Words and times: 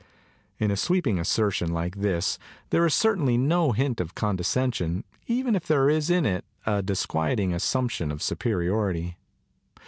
In 0.57 0.71
a 0.71 0.75
sweeping 0.77 1.19
assertion 1.19 1.71
like 1.71 1.97
this 1.97 2.39
there 2.71 2.83
is 2.87 2.93
cer 2.95 3.15
tainly 3.15 3.37
no 3.37 3.71
hint 3.71 4.01
of 4.01 4.15
condescension, 4.15 5.03
even 5.27 5.55
if 5.55 5.67
there 5.67 5.91
is 5.91 6.09
in 6.09 6.25
it 6.25 6.43
a 6.65 6.81
disquieting 6.81 7.53
assumption 7.53 8.09
of 8.11 8.23
superiority. 8.23 9.17